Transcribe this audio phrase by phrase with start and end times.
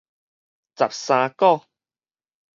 [0.77, 1.63] 十三股